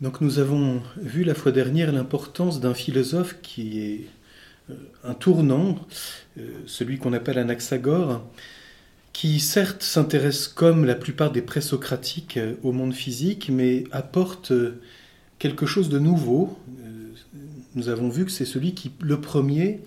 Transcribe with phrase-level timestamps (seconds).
[0.00, 4.06] Donc nous avons vu la fois dernière l'importance d'un philosophe qui est
[4.70, 5.78] euh, un tournant,
[6.38, 8.24] euh, celui qu'on appelle Anaxagore,
[9.12, 14.52] qui certes s'intéresse comme la plupart des présocratiques euh, au monde physique, mais apporte
[15.38, 16.58] quelque chose de nouveau.
[17.74, 19.80] Nous avons vu que c'est celui qui, le premier,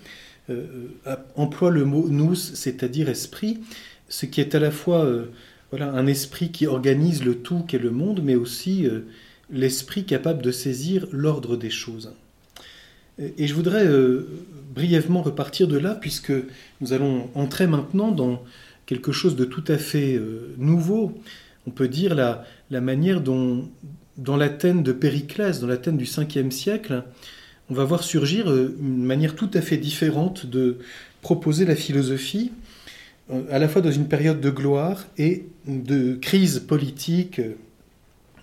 [1.35, 3.59] emploie le mot nous, c'est-à-dire esprit,
[4.07, 5.05] ce qui est à la fois
[5.73, 8.87] un esprit qui organise le tout qu'est le monde, mais aussi
[9.53, 12.11] l'esprit capable de saisir l'ordre des choses.
[13.19, 14.27] Et je voudrais euh,
[14.73, 16.33] brièvement repartir de là, puisque
[16.81, 18.43] nous allons entrer maintenant dans
[18.87, 21.13] quelque chose de tout à fait euh, nouveau.
[21.67, 23.69] On peut dire la, la manière dont,
[24.17, 27.03] dans l'Athènes de Périclès, dans l'Athènes du 5e siècle,
[27.69, 30.79] on va voir surgir euh, une manière tout à fait différente de
[31.21, 32.51] proposer la philosophie,
[33.49, 37.39] à la fois dans une période de gloire et de crise politique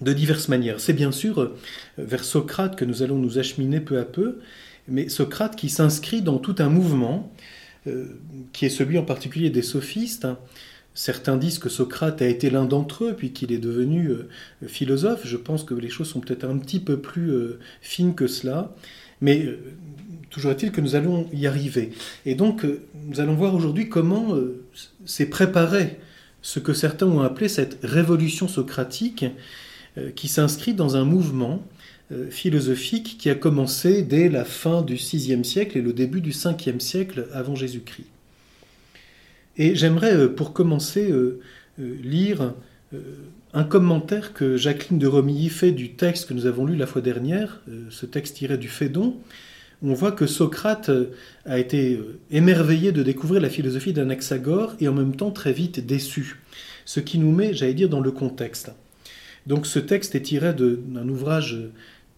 [0.01, 0.81] de diverses manières.
[0.81, 1.57] C'est bien sûr euh,
[1.99, 4.39] vers Socrate que nous allons nous acheminer peu à peu,
[4.89, 7.33] mais Socrate qui s'inscrit dans tout un mouvement,
[7.87, 8.07] euh,
[8.53, 10.27] qui est celui en particulier des sophistes.
[10.95, 14.29] Certains disent que Socrate a été l'un d'entre eux, puis qu'il est devenu euh,
[14.67, 15.23] philosophe.
[15.25, 17.33] Je pense que les choses sont peut-être un petit peu plus
[17.81, 18.75] fines que cela,
[19.21, 19.47] mais
[20.31, 21.91] toujours est-il que nous allons y arriver.
[22.27, 22.67] Et donc,
[23.07, 24.37] nous allons voir aujourd'hui comment
[25.05, 25.99] s'est préparé
[26.43, 29.25] ce que certains ont appelé cette révolution socratique,
[30.15, 31.63] qui s'inscrit dans un mouvement
[32.13, 36.31] euh, philosophique qui a commencé dès la fin du VIe siècle et le début du
[36.31, 38.07] Ve siècle avant Jésus-Christ.
[39.57, 41.13] Et j'aimerais, euh, pour commencer,
[41.79, 42.53] lire
[43.55, 47.01] un commentaire que Jacqueline de Romilly fait du texte que nous avons lu la fois
[47.01, 49.17] dernière, ce texte tiré du Phédon,
[49.83, 50.91] on voit que Socrate
[51.47, 51.99] a été
[52.31, 56.41] émerveillé de découvrir la philosophie d'Anaxagore et en même temps très vite déçu.
[56.85, 58.73] Ce qui nous met, j'allais dire, dans le contexte.
[59.47, 61.59] Donc ce texte est tiré d'un ouvrage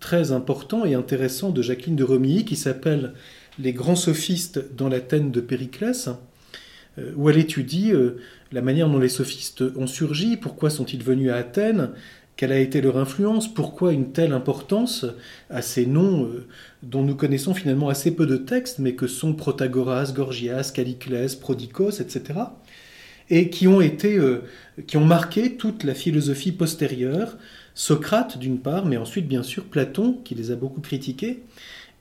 [0.00, 3.14] très important et intéressant de Jacqueline de Romilly qui s'appelle
[3.58, 6.10] Les grands sophistes dans l'Athènes de Périclès,
[6.98, 8.18] euh, où elle étudie euh,
[8.50, 11.90] la manière dont les sophistes ont surgi, pourquoi sont-ils venus à Athènes,
[12.36, 15.06] quelle a été leur influence, pourquoi une telle importance
[15.48, 16.46] à ces noms euh,
[16.82, 22.00] dont nous connaissons finalement assez peu de textes, mais que sont Protagoras, Gorgias, Caliclès, Prodicos,
[22.00, 22.40] etc
[23.32, 24.42] et qui ont été, euh,
[24.86, 27.38] qui ont marqué toute la philosophie postérieure.
[27.74, 31.42] Socrate d'une part, mais ensuite bien sûr Platon qui les a beaucoup critiqués,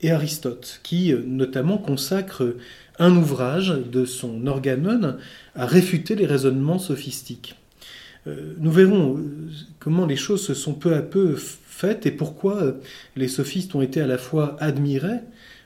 [0.02, 2.58] et Aristote qui euh, notamment consacre
[3.00, 5.16] un ouvrage de son Organon
[5.56, 7.56] à réfuter les raisonnements sophistiques.
[8.28, 9.18] Euh, nous verrons
[9.80, 12.76] comment les choses se sont peu à peu faites et pourquoi
[13.16, 15.22] les sophistes ont été à la fois admirés,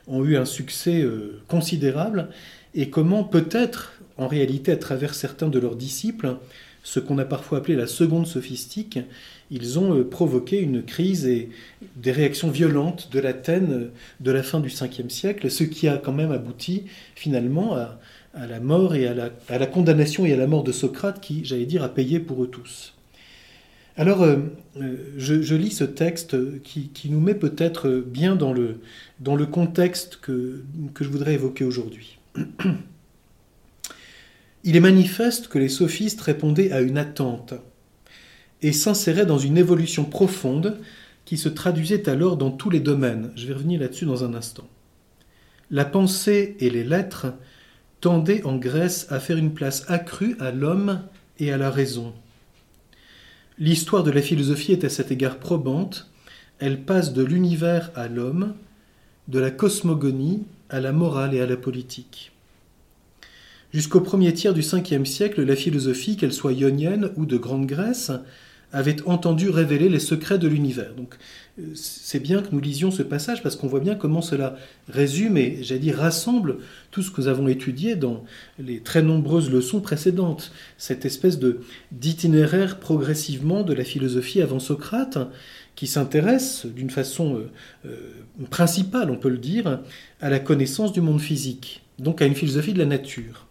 [0.06, 1.04] ont eu un succès
[1.48, 2.28] considérable,
[2.76, 6.36] et comment peut-être en réalité, à travers certains de leurs disciples,
[6.82, 9.00] ce qu'on a parfois appelé la seconde sophistique,
[9.50, 11.50] ils ont euh, provoqué une crise et
[11.96, 15.96] des réactions violentes de l'Athènes euh, de la fin du 5e siècle, ce qui a
[15.96, 16.84] quand même abouti
[17.16, 17.98] finalement à,
[18.34, 21.82] la mort et à la, condamnation et à la mort de Socrate qui, j'allais dire,
[21.82, 22.94] a payé pour eux tous.
[23.96, 24.36] Alors, euh,
[25.16, 28.80] je, lis ce texte qui, nous met peut-être bien dans le,
[29.20, 30.62] dans le contexte que,
[30.92, 32.18] que je voudrais évoquer aujourd'hui.
[34.66, 37.54] Il est manifeste que les sophistes répondaient à une attente
[38.62, 40.80] et s'inséraient dans une évolution profonde
[41.24, 43.30] qui se traduisait alors dans tous les domaines.
[43.36, 44.66] Je vais revenir là-dessus dans un instant.
[45.70, 47.28] La pensée et les lettres
[48.00, 51.00] tendaient en Grèce à faire une place accrue à l'homme
[51.38, 52.12] et à la raison.
[53.60, 56.10] L'histoire de la philosophie est à cet égard probante.
[56.58, 58.56] Elle passe de l'univers à l'homme,
[59.28, 62.32] de la cosmogonie à la morale et à la politique.
[63.76, 68.10] Jusqu'au premier tiers du Ve siècle, la philosophie, qu'elle soit ionienne ou de Grande Grèce,
[68.72, 70.94] avait entendu révéler les secrets de l'univers.
[70.94, 71.18] Donc
[71.58, 74.56] euh, c'est bien que nous lisions ce passage parce qu'on voit bien comment cela
[74.88, 76.56] résume et, j'allais dire, rassemble
[76.90, 78.24] tout ce que nous avons étudié dans
[78.58, 80.52] les très nombreuses leçons précédentes.
[80.78, 81.60] Cette espèce de
[81.92, 85.18] d'itinéraire progressivement de la philosophie avant Socrate
[85.74, 87.50] qui s'intéresse d'une façon euh,
[87.84, 89.80] euh, principale, on peut le dire,
[90.22, 93.45] à la connaissance du monde physique, donc à une philosophie de la nature.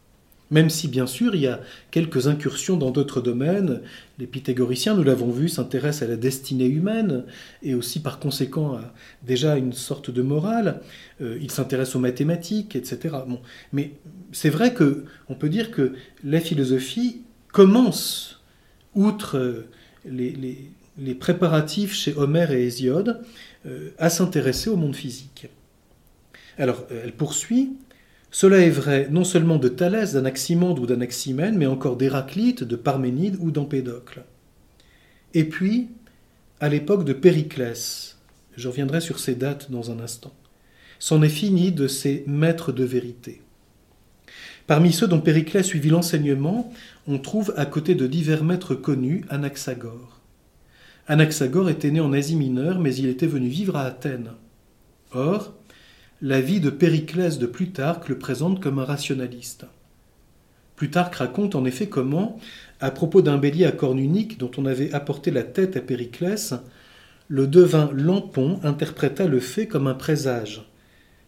[0.51, 1.59] Même si, bien sûr, il y a
[1.89, 3.81] quelques incursions dans d'autres domaines.
[4.19, 7.23] Les pythagoriciens, nous l'avons vu, s'intéressent à la destinée humaine
[7.63, 8.93] et aussi, par conséquent, à
[9.23, 10.81] déjà une sorte de morale.
[11.21, 13.15] Euh, ils s'intéressent aux mathématiques, etc.
[13.27, 13.39] Bon.
[13.73, 13.93] Mais
[14.31, 15.93] c'est vrai que on peut dire que
[16.23, 17.21] la philosophie
[17.51, 18.43] commence,
[18.93, 19.67] outre euh,
[20.05, 23.23] les, préparatifs chez Homère et Hésiode,
[23.65, 25.47] euh, à s'intéresser au monde physique.
[26.59, 27.73] Alors, elle poursuit
[28.35, 33.37] cela est vrai non seulement de Thalès, d'Anaximandre ou d'Anaximène, mais encore d'Héraclite, de Parménide
[33.39, 34.25] ou d'Empédocle.
[35.33, 35.87] Et puis,
[36.59, 38.17] à l'époque de Périclès,
[38.57, 40.33] je reviendrai sur ces dates dans un instant,
[40.99, 43.41] c'en est fini de ces maîtres de vérité.
[44.67, 46.73] Parmi ceux dont Périclès suivit l'enseignement,
[47.07, 50.19] on trouve à côté de divers maîtres connus Anaxagore.
[51.07, 54.33] Anaxagore était né en Asie mineure, mais il était venu vivre à Athènes.
[55.13, 55.53] Or,
[56.21, 59.65] la vie de Périclès de Plutarque le présente comme un rationaliste.
[60.77, 62.39] Plutarque raconte en effet comment,
[62.79, 66.53] à propos d'un bélier à cornes uniques dont on avait apporté la tête à Périclès,
[67.27, 70.65] le devin Lampon interpréta le fait comme un présage,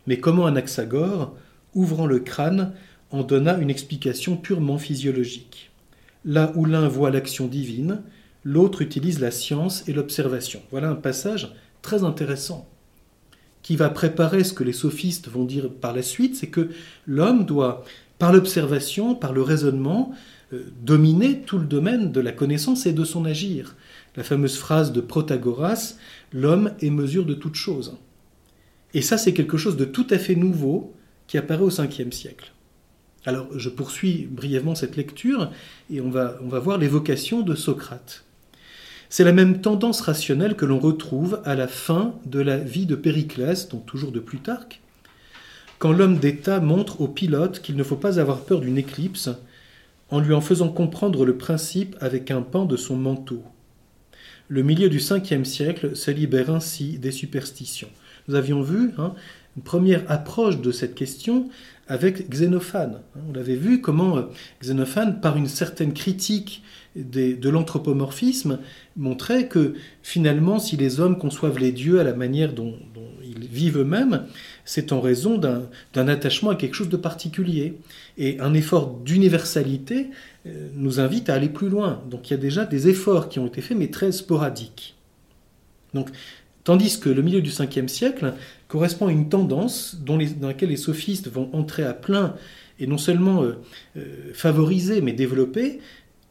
[0.05, 1.35] mais comment Anaxagore,
[1.73, 2.71] ouvrant le crâne,
[3.11, 5.69] en donna une explication purement physiologique?
[6.23, 8.03] Là où l'un voit l'action divine,
[8.45, 10.61] l'autre utilise la science et l'observation.
[10.71, 12.69] Voilà un passage très intéressant
[13.67, 16.69] qui va préparer ce que les sophistes vont dire par la suite, c'est que
[17.05, 17.83] l'homme doit,
[18.17, 20.13] par l'observation, par le raisonnement,
[20.53, 23.75] euh, dominer tout le domaine de la connaissance et de son agir.
[24.15, 25.95] La fameuse phrase de Protagoras,
[26.31, 27.97] l'homme est mesure de toute chose.
[28.93, 30.93] Et ça, c'est quelque chose de tout à fait nouveau
[31.27, 32.53] qui apparaît au 5e siècle.
[33.25, 35.51] Alors, je poursuis brièvement cette lecture
[35.91, 38.23] et on va, on va voir l'évocation de Socrate.
[39.09, 42.95] C'est la même tendance rationnelle que l'on retrouve à la fin de la vie de
[42.95, 44.81] Périclès, donc toujours de Plutarque,
[45.79, 49.29] quand l'homme d'État montre au pilote qu'il ne faut pas avoir peur d'une éclipse
[50.09, 53.43] en lui en faisant comprendre le principe avec un pan de son manteau.
[54.49, 57.89] Le milieu du 5e siècle se libère ainsi des superstitions.
[58.27, 59.13] Nous avions vu hein,
[59.55, 61.49] une première approche de cette question
[61.87, 63.01] avec Xénophane.
[63.29, 64.23] On avait vu comment euh,
[64.61, 66.63] Xénophane, par une certaine critique
[66.97, 68.59] de l'anthropomorphisme,
[68.95, 72.73] montrait que finalement, si les hommes conçoivent les dieux à la manière dont,
[73.23, 74.25] ils vivent eux-mêmes,
[74.65, 77.77] c'est en raison d'un attachement à quelque chose de particulier.
[78.17, 80.07] Et un effort d'universalité
[80.45, 82.01] euh, nous invite à aller plus loin.
[82.09, 84.95] Donc il y a déjà des efforts qui ont été faits, mais très sporadiques.
[85.93, 86.09] Donc,
[86.63, 88.33] tandis que le milieu du 5e siècle
[88.67, 92.35] correspond à une tendance dans, laquelle les sophistes vont entrer à plein
[92.79, 93.57] et non seulement euh,
[93.97, 95.79] euh, favoriser, mais développer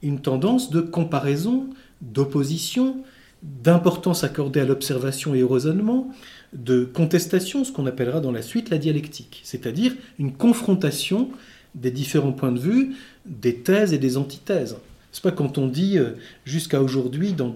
[0.02, 1.69] une tendance de comparaison,
[2.00, 2.96] d'opposition,
[3.43, 6.10] d'importance accordée à l'observation et au raisonnement,
[6.52, 11.31] de contestation, ce qu'on appellera dans la suite la dialectique, c'est-à-dire une confrontation
[11.75, 12.94] des différents points de vue,
[13.26, 14.76] des thèses et des antithèses.
[15.16, 16.10] C'est pas quand on dit euh,
[16.44, 17.50] jusqu'à aujourd'hui dans,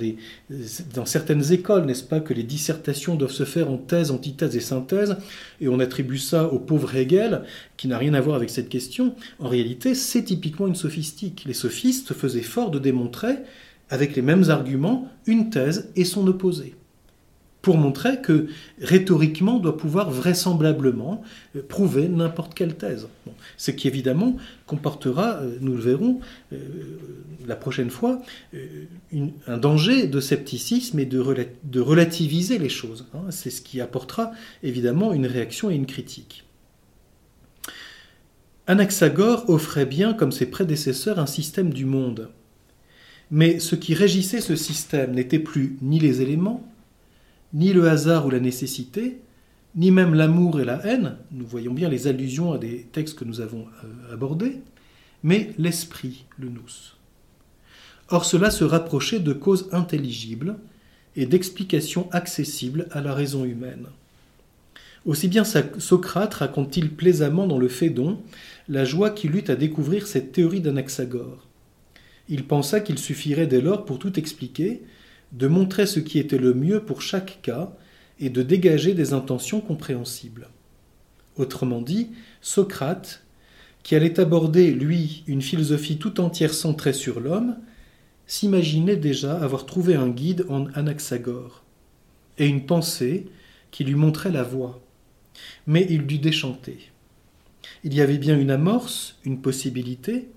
[0.94, 4.60] dans certaines écoles, n'est-ce pas, que les dissertations doivent se faire en thèse, antithèse et
[4.60, 5.18] synthèse,
[5.60, 7.42] et on attribue ça au pauvre Hegel,
[7.76, 9.14] qui n'a rien à voir avec cette question.
[9.40, 11.44] En réalité, c'est typiquement une sophistique.
[11.46, 13.34] Les sophistes faisaient fort de démontrer,
[13.90, 16.76] avec les mêmes arguments, une thèse et son opposé
[17.62, 18.46] pour montrer que
[18.80, 21.22] rhétoriquement on doit pouvoir vraisemblablement
[21.56, 23.08] euh, prouver n'importe quelle thèse.
[23.56, 24.36] ce qui évidemment
[24.66, 26.20] comportera, euh, nous le verrons
[26.52, 26.58] euh,
[27.46, 28.20] la prochaine fois,
[29.46, 33.06] un danger de scepticisme et de, relativiser les choses.
[33.14, 33.30] Hein.
[33.30, 34.30] C'est ce qui apportera
[34.62, 36.44] évidemment une réaction et une critique.
[38.66, 42.28] Anaxagore offrait bien, comme ses prédécesseurs, un système du monde.
[43.30, 46.69] Mais ce qui régissait ce système n'était plus ni les éléments,
[47.52, 49.20] ni le hasard ou la nécessité,
[49.76, 53.24] ni même l'amour et la haine, nous voyons bien les allusions à des textes que
[53.24, 54.60] nous avons euh, abordés,
[55.22, 56.96] mais l'esprit, le nous.
[58.08, 60.56] Or cela se rapprochait de causes intelligibles
[61.16, 63.86] et d'explications accessibles à la raison humaine.
[65.06, 68.20] Aussi bien Socrate raconte-t-il plaisamment dans le Phédon
[68.68, 71.46] la joie qu'il eut à découvrir cette théorie d'Anaxagore.
[72.28, 74.82] Il pensa qu'il suffirait dès lors pour tout expliquer,
[75.32, 77.72] de montrer ce qui était le mieux pour chaque cas
[78.18, 80.48] et de dégager des intentions compréhensibles.
[81.36, 82.10] Autrement dit,
[82.40, 83.22] Socrate,
[83.82, 87.56] qui allait aborder, lui, une philosophie tout entière centrée sur l'homme,
[88.26, 91.64] s'imaginait déjà avoir trouvé un guide en Anaxagore,
[92.38, 93.26] et une pensée
[93.70, 94.80] qui lui montrait la voie.
[95.66, 96.90] Mais il dut déchanter.
[97.82, 100.28] Il y avait bien une amorce, une possibilité,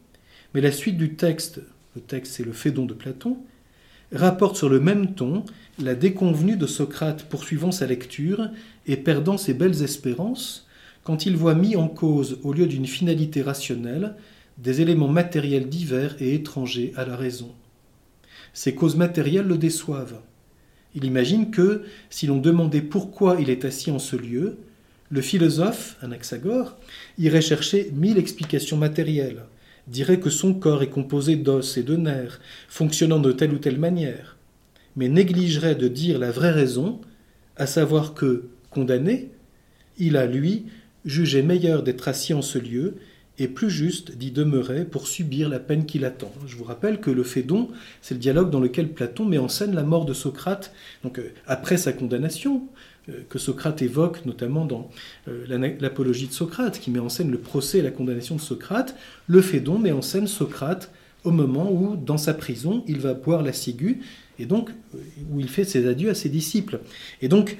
[0.54, 1.62] mais la suite du texte,
[1.96, 3.38] le texte c'est le Phédon de Platon,
[4.13, 5.43] rapporte sur le même ton
[5.79, 8.50] la déconvenue de Socrate poursuivant sa lecture
[8.86, 10.67] et perdant ses belles espérances
[11.03, 14.15] quand il voit mis en cause, au lieu d'une finalité rationnelle,
[14.58, 17.51] des éléments matériels divers et étrangers à la raison.
[18.53, 20.20] Ces causes matérielles le déçoivent.
[20.96, 24.58] Il imagine que, si l'on demandait pourquoi il est assis en ce lieu,
[25.10, 26.77] le philosophe, Anaxagore,
[27.17, 29.43] irait chercher mille explications matérielles,
[29.88, 33.80] dirait que son corps est composé d'os et de nerfs, fonctionnant de telle ou telle
[33.80, 34.38] manière,
[34.96, 37.02] mais négligerait de dire la vraie raison,
[37.58, 39.32] à savoir que, condamné,
[39.98, 40.66] il a, lui,
[41.06, 42.96] jugé meilleur d'être assis en ce lieu
[43.40, 46.32] et plus juste d'y demeurer pour subir la peine qui l'attend.
[46.46, 47.70] Je vous rappelle que le Phédon,
[48.02, 50.72] c'est le dialogue dans lequel Platon met en scène la mort de Socrate,
[51.04, 52.68] donc euh, après sa condamnation,
[53.29, 54.89] que Socrate évoque notamment dans
[55.27, 58.95] euh, l'apologie de Socrate, qui met en scène le procès et la condamnation de Socrate,
[59.27, 60.91] le Phédon met en scène Socrate
[61.24, 64.01] au moment où, dans sa prison, il va boire la ciguë,
[64.39, 64.72] et donc
[65.31, 66.81] où il fait ses adieux à ses disciples.
[67.22, 67.57] Et donc,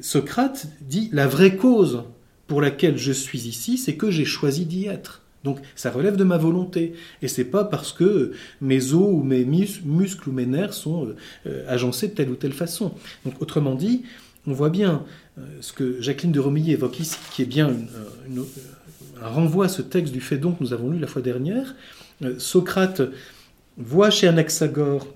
[0.00, 2.02] Socrate dit la vraie cause
[2.46, 5.22] pour laquelle je suis ici, c'est que j'ai choisi d'y être.
[5.44, 6.94] Donc ça relève de ma volonté.
[7.22, 11.14] Et c'est pas parce que mes os ou mes muscles ou mes nerfs sont
[11.46, 12.92] euh, agencés de telle ou telle façon.
[13.24, 14.02] Donc autrement dit,
[14.46, 15.04] on voit bien
[15.38, 17.74] euh, ce que Jacqueline de Romilly évoque ici, qui est bien
[19.22, 21.74] un renvoi à ce texte du Phédon que nous avons lu la fois dernière.
[22.22, 23.02] Euh, Socrate
[23.76, 25.06] voit chez Anaxagore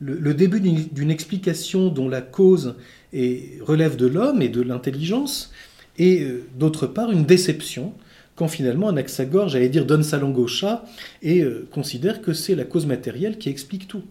[0.00, 2.74] le, début d'une explication dont la cause
[3.12, 5.52] relève de l'homme et de l'intelligence,
[5.98, 7.92] et euh, d'autre part une déception
[8.36, 10.84] quand finalement Anaxagore, j'allais dire, donne sa langue au chat
[11.22, 14.04] et euh, considère que c'est la cause matérielle qui explique tout.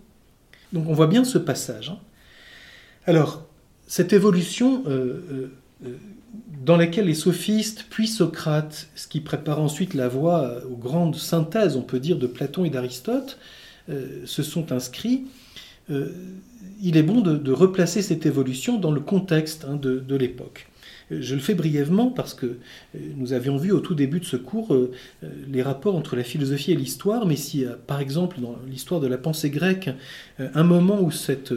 [0.73, 1.89] Donc on voit bien ce passage.
[1.89, 1.99] Hein.
[3.05, 3.46] Alors,
[3.87, 5.49] cette évolution euh,
[6.63, 11.75] dans laquelle les sophistes, puis Socrate, ce qui prépare ensuite la voie aux grandes synthèses,
[11.75, 13.39] on peut dire, de Platon et d'Aristote,
[14.25, 15.23] se sont inscrits,
[15.89, 20.67] il est bon de, replacer cette évolution dans le contexte hein, de l'époque.
[21.09, 24.35] Je le fais brièvement parce que euh, nous avions vu au tout début de ce
[24.35, 24.91] cours euh,
[25.23, 29.07] euh, les rapports entre la philosophie et l'histoire, mais si par exemple dans l'histoire de
[29.07, 29.89] la pensée grecque,
[30.39, 31.53] un moment où cette,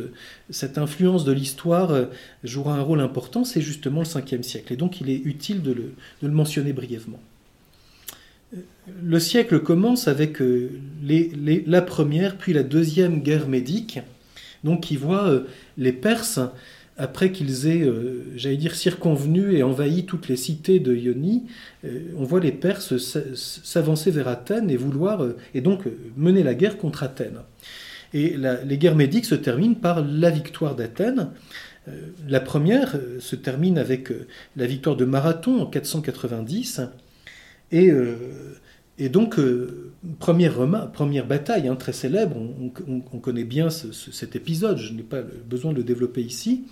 [0.76, 2.06] influence de l'histoire
[2.44, 4.72] jouera un rôle important, c'est justement le 5e siècle.
[4.72, 5.72] Et donc il est utile de
[6.22, 7.20] le, mentionner brièvement.
[9.02, 10.38] Le siècle commence avec
[11.02, 14.00] la première puis la deuxième guerre médique,
[14.64, 15.42] donc qui voit
[15.76, 16.40] les Perses
[17.00, 21.46] après qu'ils aient, euh, j'allais dire, circonvenu et envahi toutes les cités de Ioni,
[21.84, 22.96] euh, on voit les Perses
[23.34, 25.84] s'avancer vers Athènes et vouloir, euh, et donc
[26.18, 27.40] mener la guerre contre Athènes.
[28.12, 31.28] Et les guerres médiques se terminent par la victoire d'Athènes.
[32.28, 34.12] la première se termine avec
[34.56, 36.80] la victoire de Marathon en 490.
[37.70, 37.92] Et,
[38.98, 39.40] et donc,
[40.18, 42.36] première, première bataille hein, très célèbre,
[42.86, 46.64] on, connaît bien cet épisode, je n'ai pas besoin de le développer ici.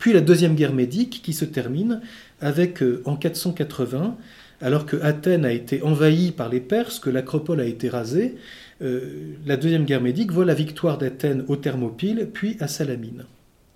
[0.00, 2.00] Puis la deuxième guerre médique qui se termine
[2.40, 4.16] avec, euh, en 480,
[4.62, 8.36] alors que Athènes a été envahie par les Perses, que l'acropole a été rasée,
[8.82, 13.26] euh, la deuxième guerre médique voit la victoire d'Athènes aux Thermopyles, puis à Salamine.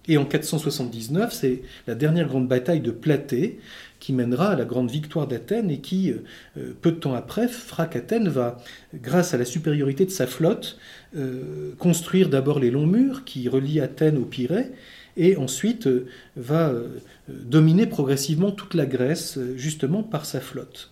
[0.08, 3.58] Et en 479, c'est la dernière grande bataille de Platée
[4.04, 7.86] qui mènera à la grande victoire d'Athènes et qui, euh, peu de temps après, fera
[7.86, 8.58] qu'Athènes va,
[8.94, 10.78] grâce à la supériorité de sa flotte,
[11.78, 14.72] construire d'abord les longs murs qui relient Athènes au Pirée,
[15.16, 16.06] et ensuite euh,
[16.36, 16.88] va euh,
[17.28, 20.90] dominer progressivement toute la Grèce, euh, justement par sa flotte.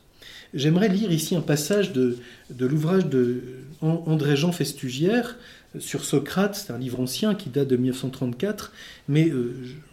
[0.55, 2.19] J'aimerais lire ici un passage de,
[2.61, 3.41] l'ouvrage de
[3.81, 5.39] André-Jean Festugière
[5.79, 8.73] sur Socrate, c'est un livre ancien qui date de 1934,
[9.09, 9.33] mais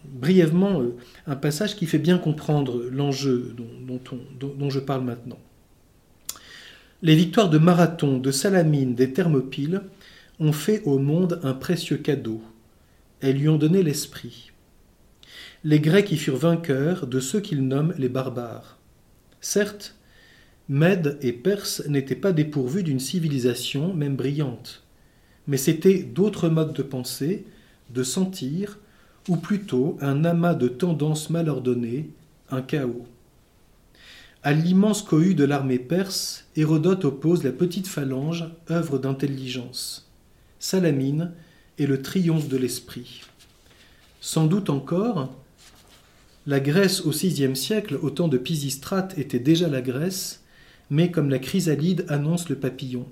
[0.06, 0.84] brièvement
[1.26, 4.00] un passage qui fait bien comprendre l'enjeu dont,
[4.40, 5.40] dont, je parle maintenant.
[7.02, 9.82] Les victoires de Marathon, de Salamine, des Thermopyles
[10.40, 12.42] ont fait au monde un précieux cadeau
[13.22, 14.52] elles lui ont donné l'esprit.
[15.64, 18.78] Les Grecs y furent vainqueurs de ceux qu'ils nomment les barbares.
[19.42, 19.96] Certes,
[20.70, 24.84] Mèdes et Perses n'étaient pas dépourvus d'une civilisation, même brillante,
[25.50, 27.44] mais c'étaient d'autres modes de pensée,
[27.90, 28.78] de sentir,
[29.28, 32.12] ou plutôt un amas de tendances mal ordonnées,
[32.52, 33.08] un chaos.
[34.44, 40.08] À l'immense cohue de l'armée perse, Hérodote oppose la petite phalange, œuvre d'intelligence.
[40.60, 41.32] Salamine
[41.80, 43.22] et le triomphe de l'esprit.
[44.22, 45.34] Sans doute encore,
[46.46, 50.44] la Grèce au VIe siècle, au temps de Pisistrate, était déjà la Grèce,
[50.92, 53.08] mais comme la chrysalide annonce le papillon.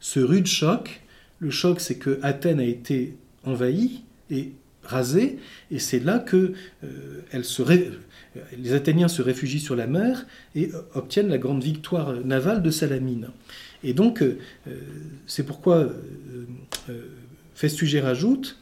[0.00, 1.00] Ce rude choc,
[1.40, 4.52] le choc c'est que Athènes a été envahie et
[4.84, 5.38] rasée,
[5.70, 6.52] et c'est là que
[6.84, 7.20] euh,
[8.58, 13.28] les Athéniens se réfugient sur la mer et obtiennent la grande victoire navale de Salamine.
[13.82, 14.38] Et donc, euh,
[15.26, 15.90] c'est pourquoi
[16.88, 18.58] euh, rajoute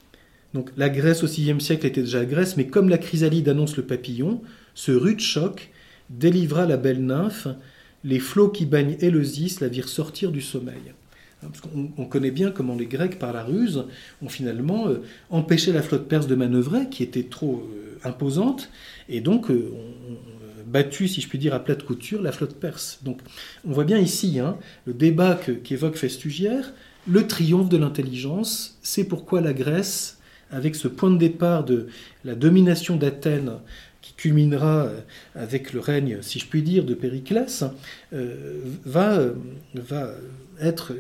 [0.54, 3.82] donc la Grèce au VIe siècle était déjà Grèce, mais comme la chrysalide annonce le
[3.82, 4.40] papillon,
[4.74, 5.70] ce rude choc
[6.08, 7.48] délivra la belle nymphe
[8.02, 10.94] les flots qui baignent Éleusis la virent sortir du sommeil.
[11.96, 13.84] On, connaît bien comment les Grecs, par la ruse,
[14.22, 18.70] ont finalement euh, empêché la flotte perse de manœuvrer, qui était trop euh, imposante,
[19.08, 20.16] et donc euh, ont
[20.66, 22.98] battu, si je puis dire, à plate couture la flotte perse.
[23.04, 23.20] Donc
[23.64, 26.72] on voit bien ici hein, le débat qu'évoque Festugière,
[27.06, 30.18] le triomphe de l'intelligence, c'est pourquoi la Grèce,
[30.50, 31.88] avec ce point de départ de
[32.24, 33.52] la domination d'Athènes
[34.18, 35.00] culminera euh,
[35.34, 37.64] avec le règne, si je puis dire, de Périclès,
[38.12, 39.20] euh, va,
[39.74, 40.10] va
[40.60, 40.92] être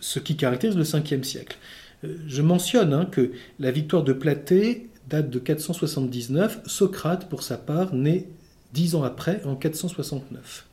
[0.00, 1.56] ce qui caractérise le 5e siècle.
[2.02, 3.30] Euh, je mentionne hein, que
[3.60, 8.26] la victoire de Platée date de 479, Socrate, pour sa part, naît
[8.72, 10.66] dix ans après, en 469.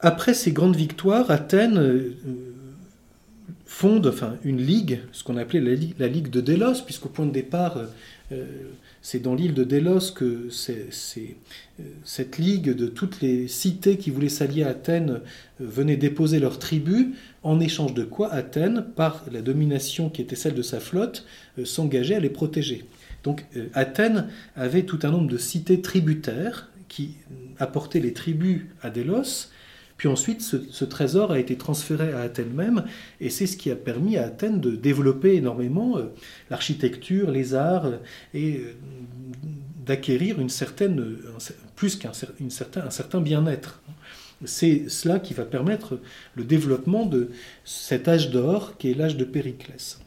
[0.00, 2.14] après ces grandes victoires, Athènes
[3.70, 7.24] fonde enfin, une ligue, ce qu'on appelait la ligue, la ligue, de Délos, puisqu'au point
[7.24, 7.86] de départ, euh,
[9.02, 14.28] c'est dans l'île de Délos que euh, cette ligue de toutes les cités qui voulaient
[14.28, 15.20] s'allier à Athènes
[15.60, 20.36] euh, venait déposer leur tribut, en échange de quoi Athènes, par la domination qui était
[20.36, 21.24] celle de sa flotte,
[21.64, 22.84] s'engageait à les protéger.
[23.24, 23.44] Donc
[23.74, 27.16] Athènes avait tout un nombre de cités tributaires qui
[27.58, 29.48] apportaient les tribus à Délos,
[30.00, 32.84] puis ensuite, ce, trésor a été transféré à Athènes même,
[33.20, 36.04] et c'est ce qui a permis à Athènes de développer énormément euh,
[36.48, 37.98] l'architecture, les arts, euh,
[38.32, 38.72] et euh,
[39.84, 41.18] d'acquérir une certaine,
[41.76, 43.82] plus qu'un certain, un certain bien-être.
[44.46, 46.00] C'est cela qui va permettre
[46.34, 47.28] le développement de
[47.66, 50.00] cet âge d'or qui est l'âge de Périclès.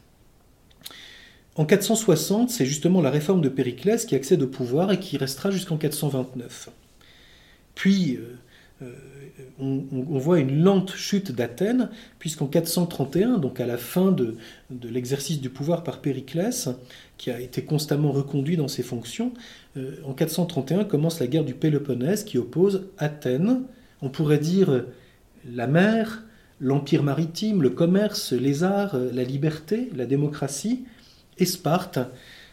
[1.54, 5.52] En 460, c'est justement la réforme de Périclès qui accède au pouvoir et qui restera
[5.52, 6.70] jusqu'en 429.
[7.76, 8.18] Puis,
[9.58, 14.36] on, voit une lente chute d'Athènes, puisqu'en 431, donc à la fin de,
[14.70, 16.68] l'exercice du pouvoir par Périclès,
[17.18, 19.32] qui a été constamment reconduit dans ses fonctions,
[19.76, 23.62] euh, en 431 commence la guerre du Péloponnèse qui oppose Athènes,
[24.02, 24.84] on pourrait dire
[25.50, 26.24] la mer,
[26.60, 30.84] l'empire maritime, le commerce, les arts, la liberté, la démocratie,
[31.38, 31.98] et Sparte,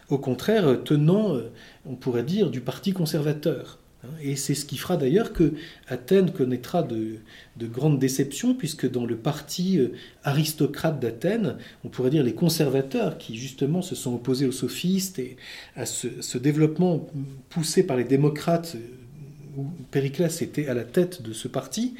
[0.09, 1.51] au contraire, tenant, euh,
[1.85, 3.80] on pourrait dire, du parti conservateur.
[4.03, 5.53] Hein, et c'est ce qui fera d'ailleurs que
[5.87, 7.19] Athènes connaîtra de,
[7.61, 9.89] grandes déceptions, puisque dans le parti euh,
[10.23, 15.37] aristocrate d'Athènes, on pourrait dire les conservateurs qui justement se sont opposés aux sophistes et
[15.75, 17.07] à ce, développement
[17.49, 21.95] poussé par les démocrates, euh, où Périclès était à la tête de ce parti,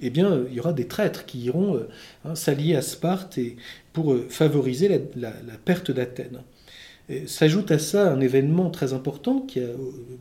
[0.00, 1.88] eh bien, il y aura des traîtres qui iront euh,
[2.24, 3.38] hein, s'allier à Sparte
[3.92, 5.30] pour favoriser la
[5.64, 6.42] perte d'Athènes.
[7.26, 9.68] S'ajoute à ça un événement très important qui a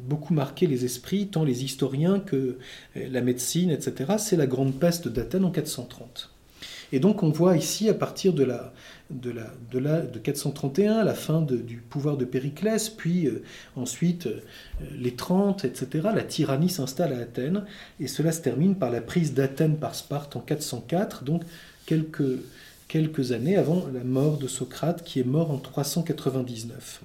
[0.05, 2.57] beaucoup marqué les esprits, tant les historiens que
[2.97, 4.15] euh, la médecine, etc.
[4.17, 6.29] C'est la grande peste d'Athènes en 430.
[6.91, 8.73] Et donc on voit ici, à partir de, la,
[9.09, 13.43] de, la, de, la, de 431, la fin du pouvoir de Périclès, puis euh,
[13.77, 14.41] ensuite euh,
[14.99, 17.63] les 30, etc., la tyrannie s'installe à Athènes,
[18.01, 21.43] et cela se termine par la prise d'Athènes par Sparte en 404, donc
[21.85, 22.39] quelques
[22.87, 27.01] quelques années avant la mort de Socrate, qui est mort en 399.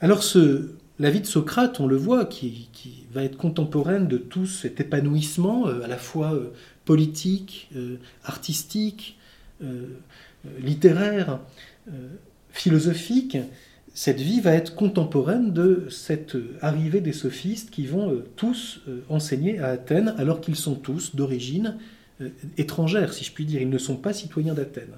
[0.00, 0.22] Alors
[0.98, 2.68] la vie de Socrate, on le voit, qui,
[3.12, 6.52] va être contemporaine de tout cet épanouissement, euh, à la fois euh,
[6.84, 9.18] politique, euh, artistique,
[10.60, 11.38] littéraire,
[12.50, 13.38] philosophique,
[13.94, 19.68] cette vie va être contemporaine de cette arrivée des sophistes qui vont tous enseigner à
[19.68, 21.78] Athènes, alors qu'ils sont tous d'origine
[22.58, 23.60] étrangères, si je puis dire.
[23.60, 24.96] Ils ne sont pas citoyens d'Athènes.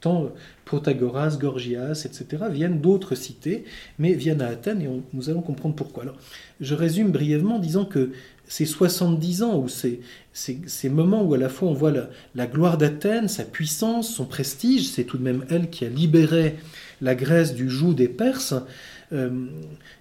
[0.00, 0.30] Tant
[0.66, 2.44] Protagoras, Gorgias, etc.
[2.50, 3.64] viennent d'autres cités,
[3.98, 6.02] mais viennent à Athènes et nous allons comprendre pourquoi.
[6.02, 6.18] Alors,
[6.60, 8.12] je résume brièvement en disant que
[8.48, 10.00] ces 70 ans, ou ces,
[10.32, 11.92] ces, moments où à la fois on voit
[12.34, 16.56] la, gloire d'Athènes, sa puissance, son prestige, c'est tout de même elle qui a libéré
[17.00, 18.54] la Grèce du joug des Perses,
[19.12, 19.46] euh,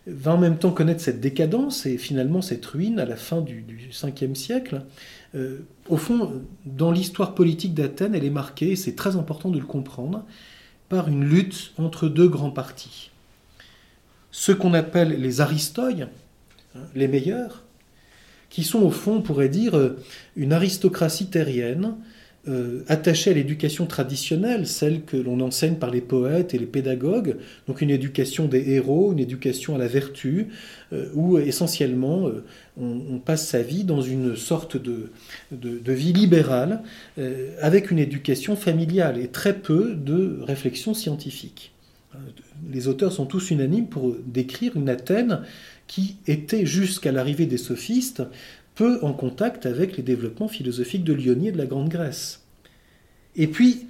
[0.07, 3.61] va en même temps connaître cette décadence et finalement cette ruine à la fin du,
[3.61, 4.81] du 5e siècle.
[5.35, 9.59] Euh, au fond, dans l'histoire politique d'Athènes, elle est marquée, et c'est très important de
[9.59, 10.23] le comprendre,
[10.89, 13.11] par une lutte entre deux grands partis.
[14.31, 16.03] Ceux qu'on appelle les aristoïs,
[16.75, 17.63] hein, les meilleurs,
[18.49, 19.97] qui sont au fond, on pourrait dire, euh,
[20.35, 21.95] une aristocratie terrienne
[22.47, 22.95] euh, à
[23.33, 28.45] l'éducation traditionnelle, celle que l'on enseigne par les poètes et les pédagogues, donc une éducation
[28.45, 30.49] des héros, une éducation à la vertu,
[30.93, 32.43] euh, où essentiellement euh,
[32.77, 35.09] on, passe sa vie dans une sorte de,
[35.51, 36.83] de, vie libérale,
[37.61, 41.71] avec une éducation familiale et très peu de réflexion scientifique.
[42.71, 45.41] Les auteurs sont tous unanimes pour décrire une Athènes
[45.87, 48.23] qui était jusqu'à l'arrivée des sophistes
[48.75, 52.43] peu en contact avec les développements philosophiques de Lyonie et de la Grande Grèce.
[53.35, 53.87] Et puis,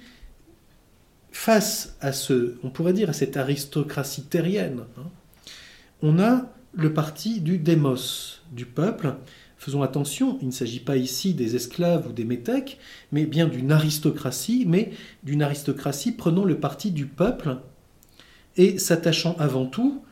[1.32, 5.10] face à ce, on pourrait dire, à cette aristocratie terrienne, hein,
[6.02, 9.14] on a le parti du démos, du peuple.
[9.56, 12.78] Faisons attention, il ne s'agit pas ici des esclaves ou des métèques,
[13.12, 14.92] mais bien d'une aristocratie, mais
[15.24, 17.56] d'une aristocratie prenant le parti du peuple
[18.56, 20.02] et s'attachant avant tout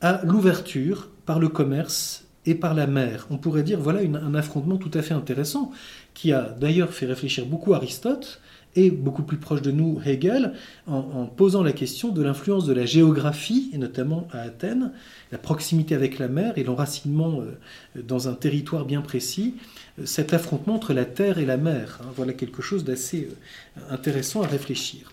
[0.00, 3.26] à l'ouverture par le commerce et par la mer.
[3.30, 5.70] On pourrait dire voilà un affrontement tout à fait intéressant
[6.14, 8.40] qui a d'ailleurs fait réfléchir beaucoup Aristote
[8.74, 10.52] et beaucoup plus proche de nous Hegel
[10.86, 14.92] en, posant la question de l'influence de la géographie et notamment à Athènes,
[15.32, 19.54] la proximité avec la mer et l'enracinement euh, dans un territoire bien précis,
[19.98, 21.98] euh, cet affrontement entre la terre et la mer.
[22.02, 22.12] Hein.
[22.14, 25.12] voilà quelque chose d'assez euh, intéressant à réfléchir.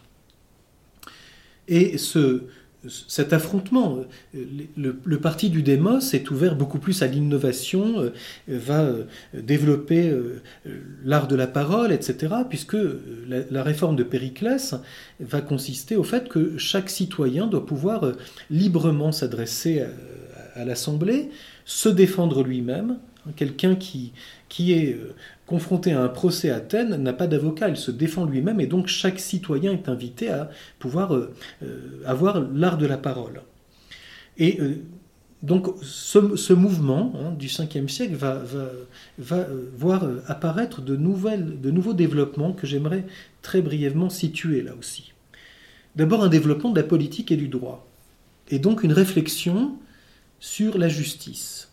[1.68, 2.44] Et ce,
[2.88, 4.00] cet affrontement.
[4.34, 8.10] Le, parti du démos est ouvert beaucoup plus à l'innovation, euh,
[8.48, 10.42] va euh, développer euh,
[11.04, 12.78] l'art de la parole, etc., puisque
[13.28, 14.76] la, réforme de Périclès
[15.20, 18.12] va consister au fait que chaque citoyen doit pouvoir
[18.50, 19.84] librement s'adresser
[20.54, 21.30] à l'Assemblée,
[21.66, 22.98] se défendre lui-même,
[23.36, 24.14] quelqu'un qui,
[24.50, 25.00] qui est
[25.46, 28.88] confronté à un procès à Athènes, n'a pas d'avocat, il se défend lui-même et donc
[28.88, 33.42] chaque citoyen est invité à pouvoir euh, euh, avoir l'art de la parole.
[34.38, 34.76] Et euh,
[35.44, 38.42] donc ce, mouvement hein, du 5e siècle va,
[39.20, 43.06] va, voir apparaître de, nouvelles, de nouveaux développements que j'aimerais
[43.44, 45.14] très brièvement situer là aussi.
[45.96, 47.88] D'abord un développement de la politique et du droit,
[48.50, 49.78] et donc une réflexion
[50.40, 51.70] sur la justice.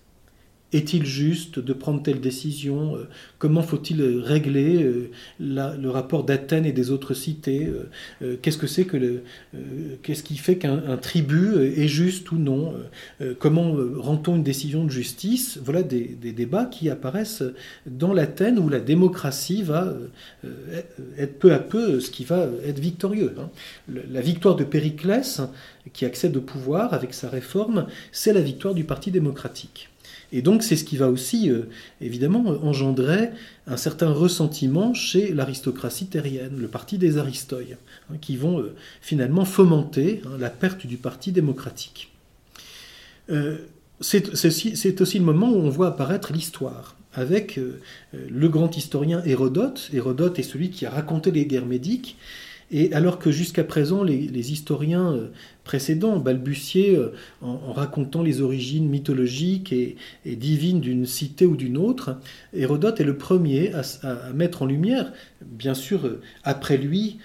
[0.72, 3.06] Est-il juste de prendre telle décision euh,
[3.38, 7.70] Comment faut-il régler euh, le rapport d'Athènes et des autres cités
[8.22, 9.22] euh, Qu'est-ce que c'est que le,
[10.02, 12.74] qu'est-ce qui fait qu'un tribut est juste ou non
[13.38, 15.58] Comment rend-on une décision de justice?
[15.62, 17.42] Voilà des, débats qui apparaissent
[17.86, 19.92] dans l'Athènes où la démocratie va
[21.18, 23.34] être peu à peu ce qui va être victorieux.
[23.38, 23.50] Hein.
[24.10, 25.40] La victoire de Périclès,
[25.92, 29.91] qui accède au pouvoir avec sa réforme, c'est la victoire du Parti démocratique.
[30.32, 31.68] Et donc c'est ce qui va aussi, euh,
[32.00, 33.30] évidemment, engendrer
[33.66, 37.76] un certain ressentiment chez l'aristocratie terrienne, le parti des Aristoïs,
[38.10, 42.12] hein, qui vont euh, finalement fomenter hein, la perte du parti démocratique.
[43.30, 43.58] Euh,
[44.00, 47.60] c'est aussi le moment où on voit apparaître l'histoire, avec
[48.12, 49.90] le grand historien Hérodote.
[49.92, 52.16] Hérodote est celui qui a raconté les guerres médiques,
[52.72, 55.28] et alors que jusqu'à présent, les, historiens euh,
[55.62, 62.18] précédents balbutiaient euh, en, racontant les origines mythologiques et, divines d'une cité ou d'une autre,
[62.54, 67.18] Hérodote est le premier à, mettre en lumière, bien sûr, euh, après lui,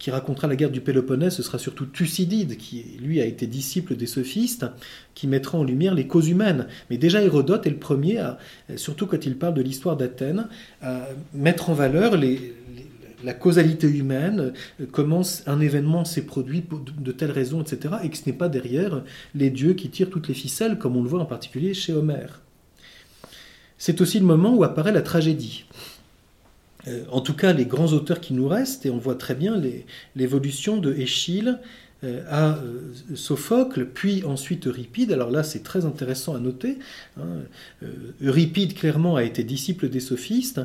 [0.00, 3.94] qui racontera la guerre du Péloponnèse, ce sera surtout Thucydide, qui lui a été disciple
[3.94, 4.66] des sophistes,
[5.14, 6.66] qui mettra en lumière les causes humaines.
[6.90, 8.38] Mais déjà Hérodote est le premier, à,
[8.74, 10.48] surtout quand il parle de l'histoire d'Athènes,
[10.80, 12.54] à mettre en valeur les
[13.24, 16.64] la causalité humaine, euh, comment un événement s'est produit
[16.98, 19.02] de telles raisons, etc., et que ce n'est pas derrière
[19.34, 22.42] les dieux qui tirent toutes les ficelles, comme on le voit en particulier chez Homère.
[23.78, 25.64] C'est aussi le moment où apparaît la tragédie.
[26.88, 29.60] Euh, en tout cas, les grands auteurs qui nous restent, et on voit très bien
[30.16, 31.58] l'évolution de Échille
[32.28, 35.12] à euh, Sophocle, puis ensuite Euripide.
[35.12, 36.78] Alors là, c'est très intéressant à noter.
[37.16, 37.22] Hein.
[37.82, 37.86] Euh,
[38.20, 40.60] Euripide, clairement, a été disciple des sophistes,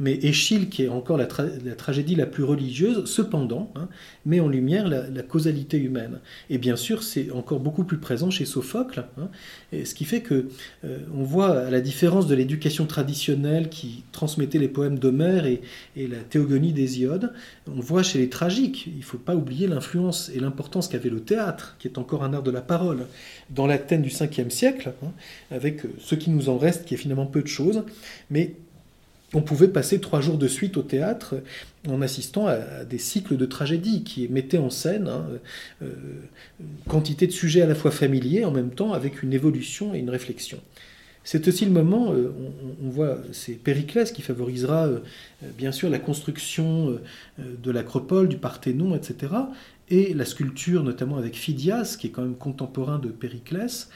[0.00, 3.88] mais Échille, qui est encore la, tragédie la plus religieuse, cependant, hein,
[4.26, 6.18] met en lumière la, causalité humaine.
[6.50, 9.28] Et bien sûr, c'est encore beaucoup plus présent chez Sophocle, hein.
[9.72, 10.48] ce qui fait que
[11.14, 15.62] on voit, à la différence de l'éducation traditionnelle qui transmettait les poèmes d'Homère et,
[15.96, 17.32] et la théogonie d'Hésiode,
[17.68, 21.20] on voit chez les tragiques, il ne faut pas oublier l'influence et l'importance qu'avait le
[21.20, 23.06] théâtre, qui est encore un art de la parole,
[23.50, 25.12] dans l'Athènes du 5e siècle, hein,
[25.50, 27.84] avec euh, ce qui nous en reste, qui est finalement peu de choses,
[28.30, 28.54] mais
[29.34, 31.36] on pouvait passer trois jours de suite au théâtre
[31.88, 35.26] en assistant à des cycles de tragédies qui mettaient en scène hein,
[35.82, 35.90] euh,
[36.60, 39.98] une quantité de sujets à la fois familiers en même temps avec une évolution et
[39.98, 40.58] une réflexion.
[41.24, 42.34] C'est aussi le moment, euh,
[42.84, 44.90] on, voit, c'est Périclès qui favorisera
[45.56, 46.98] bien sûr la construction
[47.38, 49.28] de l'acropole, du Parthénon, etc
[49.88, 53.88] et la sculpture, notamment avec Phidias, qui est quand même contemporain de Périclès.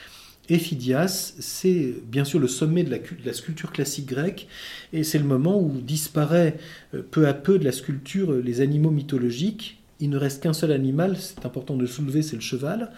[0.48, 4.46] Et Phidias, c'est bien sûr le sommet de la, sculpture classique grecque,
[4.92, 6.56] et c'est le moment où disparaît
[6.94, 9.82] euh, peu à peu de la sculpture euh, les animaux mythologiques.
[9.98, 12.92] Il ne reste qu'un seul animal, c'est important de le soulever, c'est le cheval,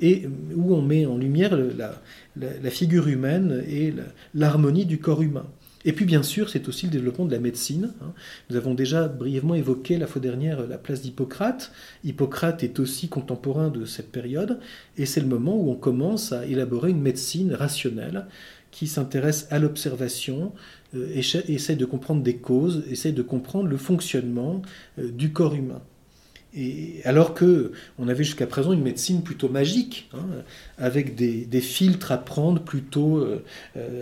[0.00, 1.58] et euh, où on met en lumière
[2.36, 3.92] la figure humaine et
[4.34, 5.46] l'harmonie du corps humain.
[5.86, 7.92] Et puis bien sûr, c'est aussi le développement de la médecine.
[8.02, 8.12] Hein.
[8.50, 11.72] Nous avons déjà brièvement évoqué la fois dernière la place d'Hippocrate.
[12.04, 14.58] Hippocrate est aussi contemporain de cette période,
[14.98, 18.26] et c'est le moment où on commence à élaborer une médecine rationnelle
[18.72, 20.52] qui s'intéresse à l'observation,
[20.94, 24.62] euh, essaie de comprendre des causes, essaie de comprendre le fonctionnement
[24.98, 25.80] euh, du corps humain.
[27.04, 30.24] Alors que on avait jusqu'à présent une médecine plutôt magique, hein,
[30.78, 33.42] avec des, filtres à prendre plutôt euh,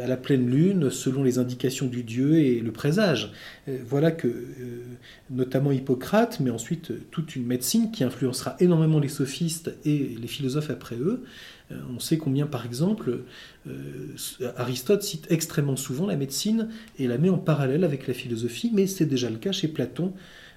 [0.04, 3.32] à la pleine lune, selon les indications du dieu et le présage.
[3.66, 4.84] Euh, voilà que, euh,
[5.30, 10.70] notamment Hippocrate, mais ensuite toute une médecine qui influencera énormément les sophistes et les philosophes
[10.70, 11.24] après eux.
[11.92, 13.20] On sait combien, par exemple,
[14.56, 18.86] Aristote cite extrêmement souvent la médecine et la met en parallèle avec la philosophie, mais
[18.86, 20.12] c'est déjà le cas chez Platon,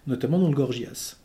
[0.06, 1.16] notamment dans le Gorgias.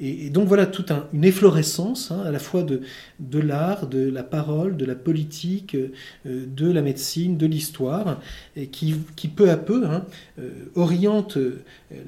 [0.00, 2.82] Et, donc voilà toute une efflorescence hein, à la fois de,
[3.20, 5.88] de l'art, de la parole, de la politique, euh,
[6.24, 8.20] de la médecine, de l'histoire,
[8.72, 10.06] qui, qui, peu à peu hein,
[10.38, 11.62] euh, oriente euh,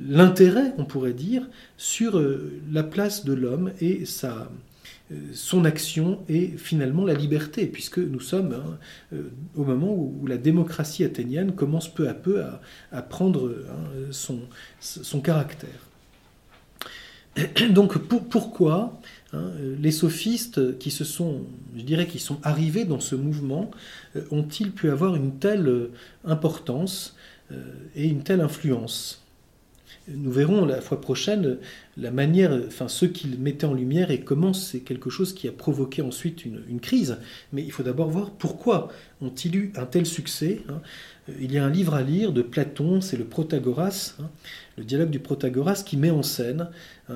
[0.07, 2.23] l'intérêt, on pourrait dire, sur
[2.71, 4.51] la place de l'homme et sa,
[5.33, 9.17] son action et finalement la liberté, puisque nous sommes hein,
[9.57, 12.61] au moment où, la démocratie athénienne commence peu à peu à,
[12.93, 13.55] à prendre
[14.11, 14.41] son,
[14.81, 15.90] son caractère.
[17.71, 19.01] Donc pourquoi
[19.33, 21.43] hein, les sophistes qui se sont,
[22.43, 23.71] arrivés dans ce mouvement,
[24.17, 25.93] euh, ont-ils pu avoir une telle euh,
[26.25, 27.17] importance
[27.53, 27.63] euh,
[27.95, 29.25] et une telle influence?
[30.09, 31.59] Nous verrons la fois prochaine
[31.97, 35.53] la manière, enfin ce qu'ils mettaient en lumière et comment c'est quelque chose qui a
[35.53, 37.19] provoqué ensuite une, crise.
[37.53, 38.89] Mais il faut d'abord voir pourquoi
[39.23, 40.63] ont-ils eu un tel succès.
[40.69, 40.81] Hein.
[41.41, 44.31] Il y a un livre à lire de Platon, c'est le Protagoras, hein,
[44.79, 46.71] le dialogue du Protagoras qui met en scène
[47.09, 47.15] hein,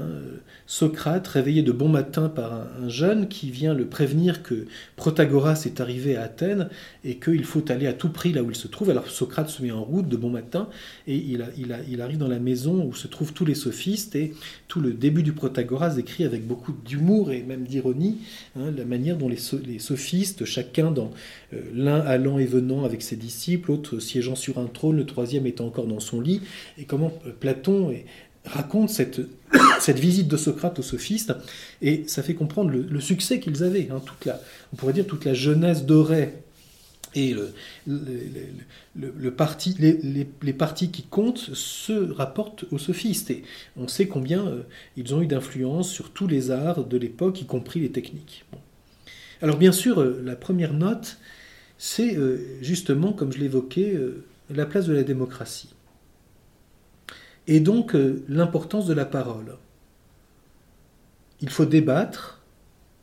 [0.67, 5.81] Socrate réveillé de bon matin par un, jeune qui vient le prévenir que Protagoras est
[5.81, 6.69] arrivé à Athènes
[7.05, 8.91] et qu'il faut aller à tout prix là où il se trouve.
[8.91, 10.69] Alors Socrate se met en route de bon matin
[11.07, 11.45] et il,
[11.89, 14.35] il arrive dans la maison où se trouvent tous les sophistes et
[14.75, 18.19] tout le début du Protagoras écrit avec beaucoup d'humour et même d'ironie
[18.59, 21.13] hein, la manière dont les, sophistes, chacun dans
[21.53, 25.47] euh, l'un allant et venant avec ses disciples, l'autre siégeant sur un trône, le troisième
[25.47, 26.41] étant encore dans son lit,
[26.77, 27.95] et comment euh, Platon
[28.45, 29.21] raconte cette,
[29.81, 31.33] cette visite de Socrate aux sophistes,
[31.81, 34.41] et ça fait comprendre le, succès qu'ils avaient, hein, toute la,
[34.73, 36.33] on pourrait dire toute la jeunesse dorée
[37.15, 37.35] et
[37.87, 43.31] le, parti, les, partis qui comptent se rapportent aux sophistes.
[43.31, 43.45] Et
[43.77, 44.63] on sait combien euh,
[44.97, 48.45] ils ont eu d'influence sur tous les arts de l'époque, y compris les techniques.
[49.43, 51.19] Alors bien sûr, euh, la première note,
[51.79, 53.99] c'est euh, justement, comme je l'évoquais,
[54.51, 55.71] la place de la démocratie.
[57.47, 57.95] Et donc
[58.29, 59.57] l'importance de la parole.
[61.41, 62.41] Il faut débattre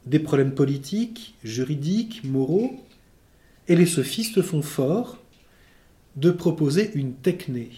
[0.07, 2.81] des problèmes politiques, juridiques, moraux,
[3.71, 5.17] et les sophistes font fort
[6.17, 7.71] de proposer une techné,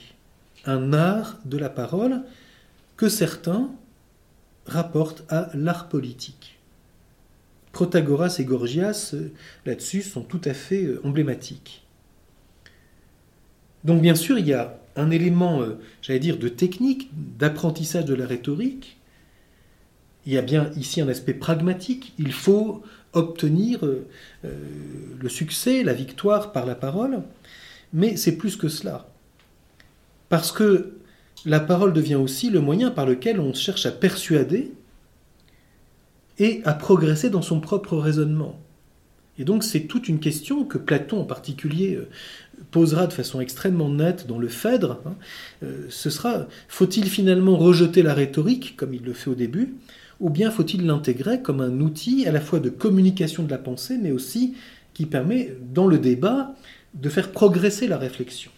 [0.66, 2.24] un art de la parole
[2.98, 3.70] que certains
[4.66, 6.58] rapportent à l'art politique.
[7.74, 9.14] Protagoras et Gorgias,
[9.68, 11.86] là-dessus, sont tout à fait euh, emblématiques.
[13.84, 18.16] Donc bien sûr, il y a un élément, euh, j'allais dire, de technique, d'apprentissage de
[18.16, 18.98] la rhétorique.
[20.26, 22.14] Il y a bien ici un aspect pragmatique.
[22.18, 22.82] Il faut
[23.14, 24.08] obtenir euh,
[24.46, 24.52] euh,
[25.20, 27.22] le succès, la victoire par la parole,
[27.94, 29.08] mais c'est plus que cela.
[30.30, 30.98] Parce que
[31.46, 34.72] la parole devient aussi le moyen par lequel on cherche à persuader
[36.40, 38.60] et à progresser dans son propre raisonnement.
[39.38, 42.10] Et donc c'est toute une question que Platon en particulier euh,
[42.72, 45.02] posera de façon extrêmement nette dans le Phèdre.
[45.06, 45.16] Hein.
[45.90, 49.76] Ce sera, faut-il finalement rejeter la rhétorique, comme il le fait au début,
[50.24, 53.98] ou bien faut-il l'intégrer comme un outil à la fois de communication de la pensée,
[54.02, 54.56] mais aussi
[54.94, 56.56] qui permet, dans le débat,
[56.94, 58.50] de faire progresser la réflexion?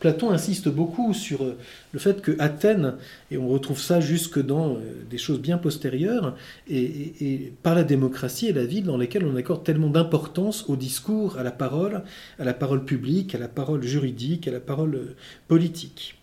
[0.00, 1.58] Platon insiste beaucoup sur euh,
[1.92, 2.94] le fait que Athènes,
[3.30, 6.36] et on retrouve ça jusque dans euh, des choses bien postérieures,
[6.70, 11.36] et, par la démocratie est la ville dans laquelle on accorde tellement d'importance au discours,
[11.38, 12.02] à la parole,
[12.38, 15.16] à la parole publique, à la parole juridique, à la parole euh,
[15.48, 16.18] politique.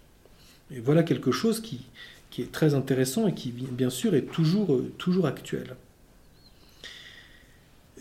[0.71, 1.81] Et voilà quelque chose qui,
[2.39, 5.75] qui est très intéressant et qui, bien sûr, est toujours, euh, toujours actuel.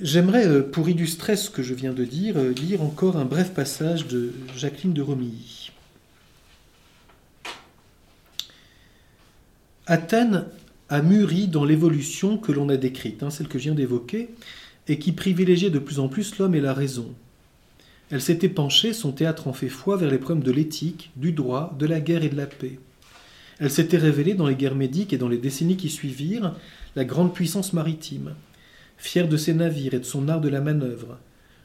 [0.00, 3.52] J'aimerais, euh, pour illustrer ce que je viens de dire, euh, lire encore un bref
[3.52, 5.72] passage de Jacqueline de Romilly.
[9.86, 10.44] Athènes
[10.88, 14.28] a mûri dans l'évolution que l'on a décrite, hein, celle que je viens d'évoquer,
[14.86, 17.12] et qui privilégiait de plus en plus l'homme et la raison.
[18.10, 21.74] Elle s'était penchée, son théâtre en fait foi, vers les problèmes de l'éthique, du droit,
[21.76, 22.78] de la guerre et de la paix.
[23.60, 26.54] Elle s'était révélée dans les guerres médiques et dans les décennies qui suivirent
[26.94, 28.34] la grande puissance maritime,
[28.96, 31.18] fière de ses navires et de son art de la manœuvre,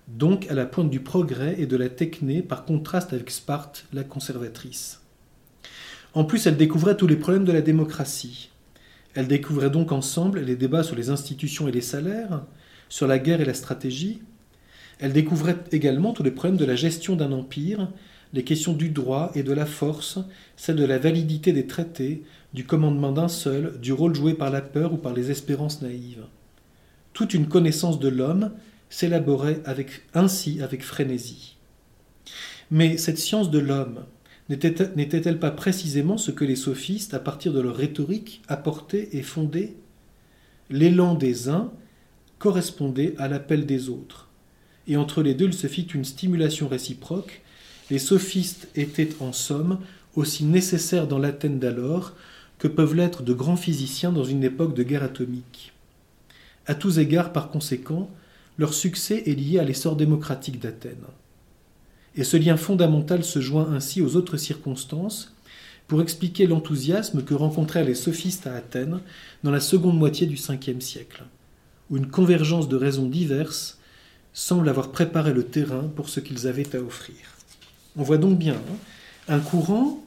[0.07, 4.03] donc à la pointe du progrès et de la techné par contraste avec Sparte, la
[4.03, 5.01] conservatrice.
[6.13, 8.49] En plus, elle découvrait tous les problèmes de la démocratie.
[9.15, 12.43] Elle découvrait donc ensemble les débats sur les institutions et les salaires,
[12.89, 14.21] sur la guerre et la stratégie.
[14.99, 17.89] Elle découvrait également tous les problèmes de la gestion d'un empire,
[18.33, 20.19] les questions du droit et de la force,
[20.57, 24.61] celles de la validité des traités, du commandement d'un seul, du rôle joué par la
[24.61, 26.25] peur ou par les espérances naïves.
[27.13, 28.51] Toute une connaissance de l'homme
[28.89, 31.57] s'élaborait avec, ainsi avec frénésie.
[32.71, 34.05] Mais cette science de l'homme
[34.49, 39.75] n'était-elle pas précisément ce que les sophistes, à partir de leur rhétorique, apportaient et fondaient?
[40.71, 41.71] L'élan des uns
[42.39, 44.29] correspondait à l'appel des autres,
[44.87, 47.42] et entre les deux il se fit une stimulation réciproque.
[47.89, 49.79] Les sophistes étaient en somme
[50.15, 52.13] aussi nécessaires dans l'Athènes d'alors
[52.59, 55.73] que peuvent l'être de grands physiciens dans une époque de guerre atomique.
[56.65, 58.09] À tous égards, par conséquent,
[58.57, 61.07] leur succès est lié à l'essor démocratique d'Athènes.
[62.15, 65.33] Et ce lien fondamental se joint ainsi aux autres circonstances
[65.87, 69.01] pour expliquer l'enthousiasme que rencontrèrent les sophistes à Athènes
[69.43, 71.23] dans la seconde moitié du Ve siècle,
[71.89, 73.79] où une convergence de raisons diverses
[74.31, 77.32] semble avoir préparé le terrain pour ce qu'ils avaient à offrir.
[77.97, 78.77] On voit donc bien hein,
[79.27, 80.03] un courant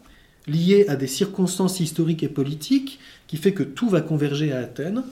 [0.46, 5.02] lié à des circonstances historiques et politiques qui fait que tout va converger à Athènes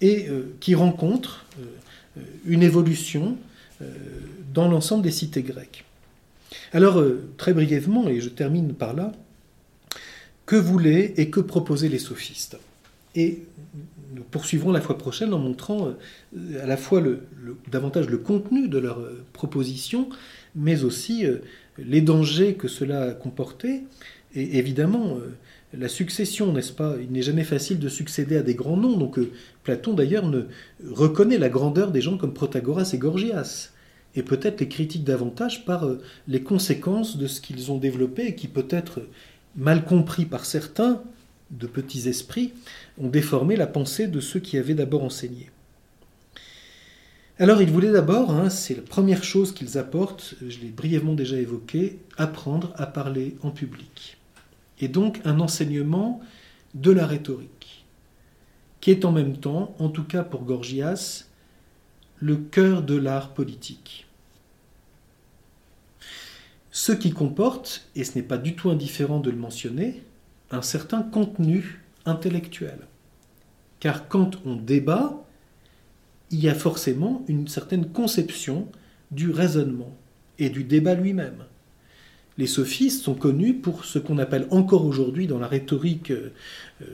[0.00, 3.36] et euh, qui rencontre euh, une évolution
[3.80, 3.86] euh,
[4.52, 5.84] dans l'ensemble des cités grecques.
[6.72, 7.02] Alors,
[7.36, 9.12] très brièvement, et je termine par là,
[10.46, 12.56] que voulaient et que proposaient les sophistes?
[13.14, 13.42] Et
[14.14, 15.92] nous poursuivrons la fois prochaine en montrant
[16.62, 17.02] à la fois
[17.70, 19.02] davantage le contenu de leurs
[19.34, 20.08] propositions,
[20.54, 21.24] mais aussi
[21.78, 23.82] les dangers que cela comportait
[24.34, 25.34] et évidemment, euh,
[25.76, 28.96] la succession, n'est-ce pas Il n'est jamais facile de succéder à des grands noms.
[28.96, 29.32] Donc euh,
[29.64, 30.42] Platon, d'ailleurs, ne
[30.86, 33.70] reconnaît la grandeur des gens comme Protagoras et Gorgias.
[34.14, 38.34] Et peut-être les critique davantage par euh, les conséquences de ce qu'ils ont développé et
[38.34, 39.02] qui, peut-être
[39.56, 41.02] mal compris par certains,
[41.50, 42.52] de petits esprits,
[42.98, 45.48] ont déformé la pensée de ceux qui avaient d'abord enseigné.
[47.38, 51.36] Alors, ils voulaient d'abord, hein, c'est la première chose qu'ils apportent, je l'ai brièvement déjà
[51.36, 54.18] évoqué, apprendre à parler en public
[54.80, 56.20] et donc un enseignement
[56.74, 57.84] de la rhétorique,
[58.80, 61.26] qui est en même temps, en tout cas pour Gorgias,
[62.20, 64.06] le cœur de l'art politique.
[66.70, 70.02] Ce qui comporte, et ce n'est pas du tout indifférent de le mentionner,
[70.50, 72.78] un certain contenu intellectuel.
[73.80, 75.24] Car quand on débat,
[76.30, 78.68] il y a forcément une certaine conception
[79.10, 79.96] du raisonnement
[80.38, 81.44] et du débat lui-même
[82.38, 86.30] les sophistes sont connus pour ce qu'on appelle encore aujourd'hui dans la rhétorique euh,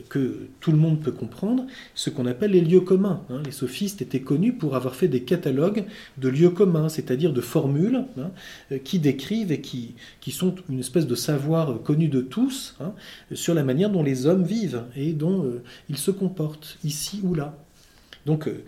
[0.09, 3.23] que tout le monde peut comprendre, ce qu'on appelle les lieux communs.
[3.29, 3.43] Hein.
[3.45, 5.85] Les sophistes étaient connus pour avoir fait des catalogues
[6.17, 8.31] de lieux communs, c'est-à-dire de formules hein,
[8.73, 12.95] euh, qui décrivent et qui, qui, sont une espèce de savoir connu de tous hein,
[13.33, 17.35] sur la manière dont les hommes vivent et dont euh, ils se comportent, ici ou
[17.35, 17.64] là.
[18.27, 18.65] Donc euh,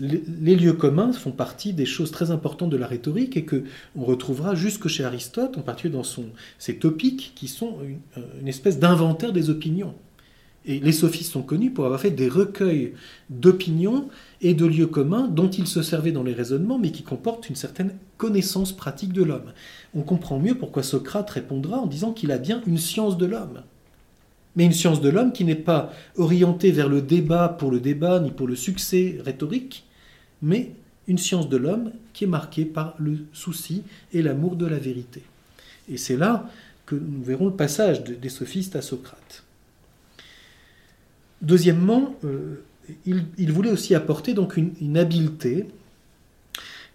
[0.00, 3.64] les lieux communs font partie des choses très importantes de la rhétorique et que
[3.96, 6.04] on retrouvera jusque chez Aristote, en particulier dans
[6.58, 9.94] ses topiques, qui sont une, euh, espèce d'inventaire des opinions.
[10.66, 12.92] Et les sophistes sont connus pour avoir fait des recueils
[13.30, 14.08] d'opinions
[14.42, 17.56] et de lieux communs dont ils se servaient dans les raisonnements, mais qui comportent une
[17.56, 19.52] certaine connaissance pratique de l'homme.
[19.94, 23.62] On comprend mieux pourquoi Socrate répondra en disant qu'il a bien une science de l'homme
[24.58, 28.18] mais une science de l'homme qui n'est pas orientée vers le débat pour le débat
[28.18, 29.84] ni pour le succès rhétorique,
[30.42, 30.72] mais
[31.06, 35.22] une science de l'homme qui est marquée par le souci et l'amour de la vérité.
[35.88, 36.50] Et c'est là
[36.86, 39.44] que nous verrons le passage des sophistes à Socrate.
[41.40, 42.64] Deuxièmement, euh,
[43.06, 45.66] il, voulait aussi apporter donc une, habileté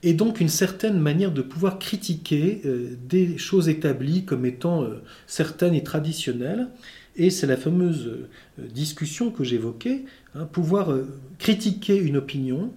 [0.02, 5.02] et donc une certaine manière de pouvoir critiquer euh, des choses établies comme étant euh,
[5.28, 6.68] certaines et traditionnelles,
[7.16, 10.04] et c'est la fameuse euh, discussion que j'évoquais,
[10.36, 12.72] hein, pouvoir euh, critiquer une opinion,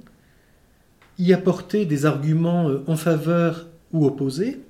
[1.18, 4.60] y apporter des arguments euh, en faveur ou opposés,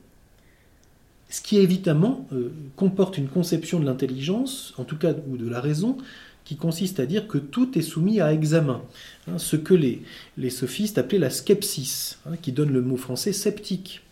[1.29, 2.29] ce qui évidemment
[2.77, 5.99] comporte une conception de l'intelligence, en tout cas ou de la raison,
[6.45, 8.81] qui consiste à dire que tout est soumis à examen.
[9.27, 10.03] Hein, ce que les,
[10.37, 14.03] les, sophistes appelaient la skepsis, hein, qui donne le mot français sceptique.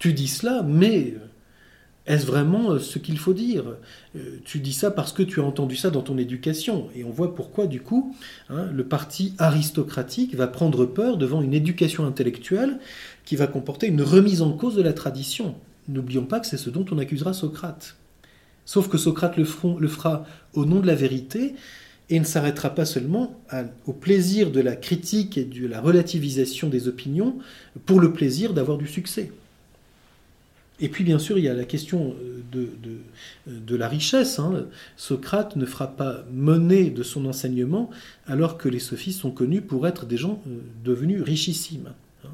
[0.00, 1.14] Tu dis cela, mais
[2.06, 3.64] est-ce vraiment euh, ce qu'il faut dire?
[4.16, 6.88] Euh, Tu dis ça parce que tu as entendu ça dans ton éducation.
[6.96, 8.14] Et on voit pourquoi, du coup,
[8.50, 12.78] hein, le parti aristocratique va prendre peur devant une éducation intellectuelle
[13.24, 15.54] qui va comporter une remise en cause de la tradition.
[15.88, 17.96] N'oublions pas que c'est ce dont on accusera Socrate.
[18.64, 20.24] Sauf que Socrate le, fera
[20.54, 21.54] au nom de la vérité
[22.10, 23.40] et ne s'arrêtera pas seulement
[23.86, 27.38] au plaisir de la critique et de la relativisation des opinions
[27.86, 29.32] pour le plaisir d'avoir du succès.
[30.82, 32.68] Et puis bien sûr, il y a la question euh, de,
[33.46, 34.40] de, la richesse.
[34.40, 34.66] Hein.
[34.96, 37.88] Socrate ne fera pas monnaie de son enseignement
[38.26, 41.92] alors que les sophistes sont connus pour être des gens euh, devenus richissimes.
[42.24, 42.28] Hein.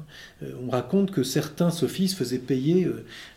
[0.65, 2.87] On raconte que certains sophistes faisaient payer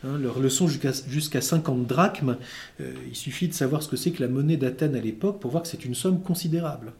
[0.04, 2.36] hein, leurs leçons jusqu'à 50 drachmes.
[2.78, 5.62] Il suffit de savoir ce que c'est que la monnaie d'Athènes à l'époque pour voir
[5.62, 6.92] que c'est une somme considérable.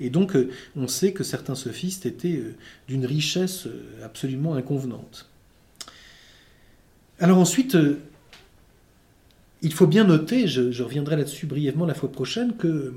[0.00, 0.36] Et donc
[0.74, 2.42] on sait que certains sophistes étaient
[2.88, 3.68] d'une richesse
[4.02, 5.31] absolument inconvenante.
[7.20, 7.76] Alors ensuite,
[9.62, 12.94] il faut bien noter, je, reviendrai là-dessus brièvement la fois prochaine, que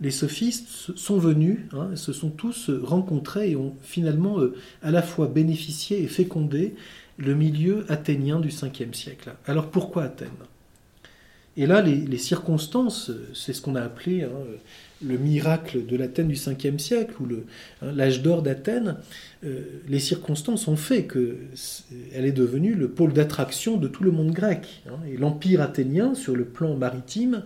[0.00, 5.02] les sophistes sont venus, hein, se sont tous rencontrés et ont finalement euh, à la
[5.02, 6.74] fois bénéficié et fécondé
[7.18, 9.34] le milieu athénien du 5e siècle.
[9.46, 10.28] Alors pourquoi Athènes?
[11.58, 14.30] Et là, les, circonstances, c'est ce qu'on a appelé hein,
[15.04, 17.26] le miracle de l'Athènes du 5e siècle ou
[17.82, 18.94] hein, l'âge d'or d'Athènes,
[19.44, 24.30] euh, les circonstances ont fait qu'elle est devenue le pôle d'attraction de tout le monde
[24.30, 24.84] grec.
[24.88, 27.42] Hein, et l'empire athénien, sur le plan maritime,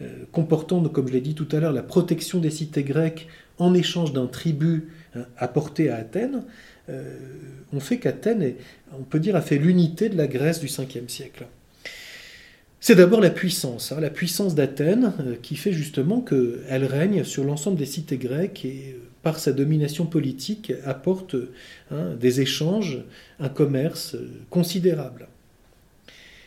[0.00, 3.28] euh, comportant, comme je l'ai dit tout à l'heure, la protection des cités grecques
[3.58, 4.88] en échange d'un tribut
[5.36, 6.42] apporté à Athènes,
[6.88, 7.18] euh,
[7.74, 8.54] ont fait qu'Athènes,
[8.98, 11.44] on peut dire, a fait l'unité de la Grèce du 5e siècle.
[12.84, 17.44] C'est d'abord la puissance, hein, la puissance d'Athènes, euh, qui fait justement qu'elle règne sur
[17.44, 21.36] l'ensemble des cités grecques et, euh, par sa domination politique, apporte
[21.92, 22.98] hein, des échanges,
[23.38, 25.28] un commerce euh, considérable.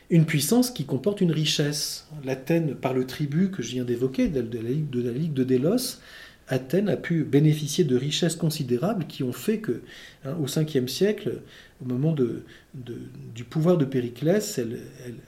[0.10, 2.06] Une puissance qui comporte une richesse.
[2.26, 6.02] L'Athènes, par le tribut que je viens d'évoquer, de, la Ligue de Délos,
[6.48, 9.82] Athènes a pu bénéficier de richesses considérables qui ont fait que,
[10.24, 11.42] hein, au 5e siècle,
[11.82, 14.60] au moment du pouvoir de Périclès,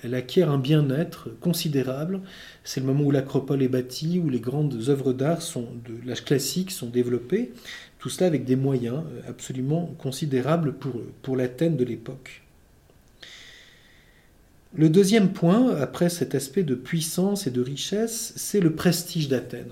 [0.04, 2.22] elle, acquiert un bien-être considérable.
[2.64, 6.70] C'est le moment où l'Acropole est bâtie, où les grandes œuvres d'art de l'âge classique
[6.72, 7.52] sont développées.
[7.98, 10.76] Tout cela avec des moyens absolument considérables
[11.22, 12.44] pour l'Athènes de l'époque.
[14.76, 19.72] Le deuxième point, après cet aspect de puissance et de richesse, c'est le prestige d'Athènes.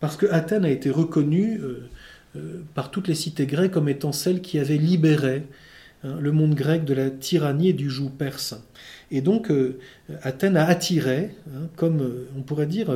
[0.00, 1.88] Parce que Athènes a été reconnue euh,
[2.36, 5.44] euh, par toutes les cités grecques comme étant celle qui avait libéré
[6.04, 8.54] hein, le monde grec de la tyrannie et du joug perse.
[9.10, 9.78] Et donc euh,
[10.22, 12.94] Athènes a attiré, hein, comme on pourrait dire,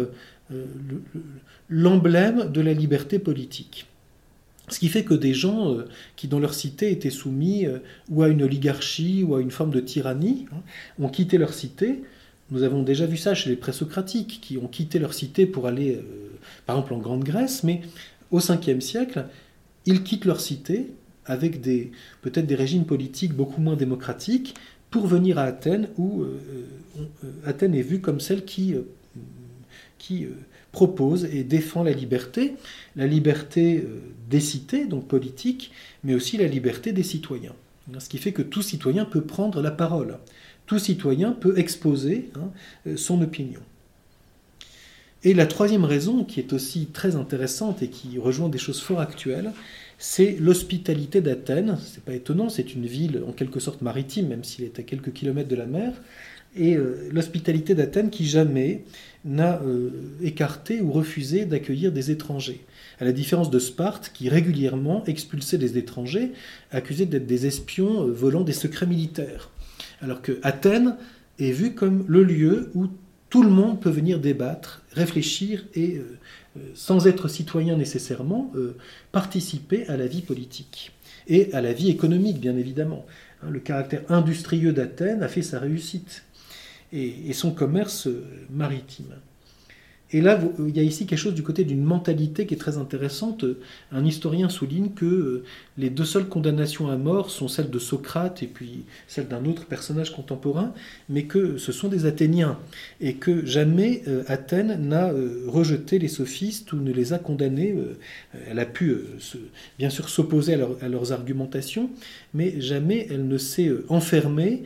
[1.69, 3.87] l'emblème de la liberté politique.
[4.69, 5.79] Ce qui fait que des gens
[6.15, 7.67] qui dans leur cité étaient soumis
[8.09, 10.63] ou à une oligarchie ou à une forme de tyrannie hein,
[11.01, 12.03] ont quitté leur cité.
[12.51, 16.01] Nous avons déjà vu ça chez les présocratiques qui ont quitté leur cité pour aller
[16.67, 17.83] par exemple en Grande Grèce, mais
[18.31, 19.27] au 5e siècle,
[19.87, 20.93] ils quittent leur cité
[21.25, 21.63] avec
[22.23, 24.55] peut-être des régimes politiques beaucoup moins démocratiques
[24.91, 26.41] pour venir à Athènes, où euh,
[26.99, 28.83] euh, Athènes est vue comme celle qui, euh,
[29.99, 30.27] qui
[30.71, 32.55] propose et défend la liberté,
[32.97, 33.87] la liberté
[34.29, 35.73] des cités, donc politique,
[36.05, 37.55] mais aussi la liberté des citoyens.
[37.99, 40.19] Ce qui fait que tout citoyen peut prendre la parole,
[40.67, 43.61] tout citoyen peut exposer hein, son opinion.
[45.25, 49.01] Et la troisième raison, qui est aussi très intéressante et qui rejoint des choses fort
[49.01, 49.53] actuelles,
[49.99, 51.79] c'est l'hospitalité d'Athènes.
[51.85, 55.13] C'est pas étonnant, c'est une ville en quelque sorte maritime, même s'il est à quelques
[55.13, 55.93] kilomètres de la mer.
[56.57, 58.85] Et euh, l'hospitalité d'Athènes qui jamais
[59.25, 59.91] n'a euh,
[60.23, 62.65] écarté ou refusé d'accueillir des étrangers.
[63.01, 66.33] À la différence de Sparte, qui régulièrement expulsait des étrangers
[66.73, 69.51] accusés d'être des espions euh, volant des secrets militaires.
[70.01, 70.97] Alors que Athènes
[71.39, 72.89] est vue comme le lieu où
[73.31, 76.19] tout le monde peut venir débattre, réfléchir et, euh,
[76.57, 78.77] euh, sans être citoyen nécessairement, euh,
[79.11, 80.93] participer à la vie politique
[81.27, 83.07] et à la vie économique, bien évidemment.
[83.43, 86.25] Hein, le caractère industrieux d'Athènes a fait sa réussite
[86.95, 88.07] et son commerce
[88.51, 89.15] maritime.
[90.15, 92.77] Et là, il y a ici quelque chose du côté d'une mentalité qui est très
[92.77, 93.47] intéressante.
[93.93, 95.45] Un historien souligne que euh,
[95.79, 99.65] les deux seules condamnations à mort sont celles de Socrate et puis celle d'un autre
[99.65, 100.75] personnage contemporain,
[101.09, 102.59] mais que ce sont des Athéniens
[103.01, 107.75] et que jamais euh, Athènes n'a euh, rejeté les sophistes ou ne les a condamnés.
[108.49, 108.97] Elle a pu
[109.79, 111.91] bien sûr s'opposer à, leurs argumentations,
[112.35, 114.65] mais jamais elle ne s'est enfermée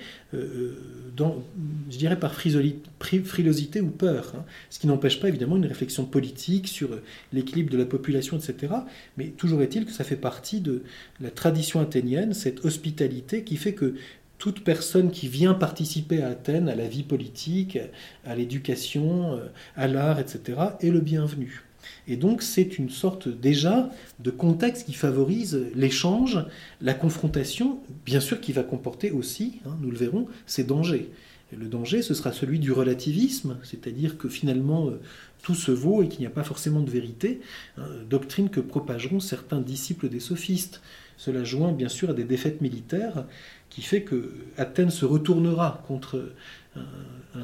[1.91, 4.45] je dirais par frilosité ou peur, hein.
[4.71, 6.89] ce qui n'empêche pas évidemment une réflexion politique sur
[7.33, 8.73] l'équilibre de la population, etc.
[9.17, 10.83] Mais toujours est-il que ça fait partie de
[11.21, 13.95] la tradition athénienne, cette hospitalité qui fait que
[14.39, 17.79] toute personne qui vient participer à Athènes, à la vie politique,
[18.25, 21.63] à l'éducation, euh, à l'art, etc., est le bienvenu.
[22.09, 26.45] Et donc c'est une sorte déjà de contexte qui favorise l'échange,
[26.81, 31.11] la confrontation, bien sûr qui va comporter aussi, hein, nous le verrons, ses dangers.
[31.53, 35.01] Le danger, ce sera celui du relativisme, c'est-à-dire que finalement euh,
[35.43, 37.41] tout se vaut et qu'il n'y a pas forcément de vérité,
[37.79, 40.81] hein, doctrine que propageront certains disciples des sophistes.
[41.17, 43.27] Cela joint bien sûr à des défaites militaires
[43.71, 46.33] qui fait que Athènes se retournera contre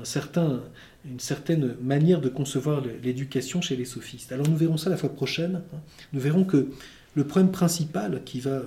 [0.04, 0.60] certain
[1.04, 4.32] une certaine manière de concevoir l'éducation chez les sophistes.
[4.32, 5.62] Alors nous verrons ça la fois prochaine.
[5.74, 5.78] Hein.
[6.12, 6.68] Nous verrons que
[7.14, 8.62] le problème principal qui va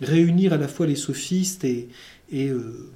[0.00, 1.88] réunir à la fois les sophistes et,
[2.32, 2.90] euh,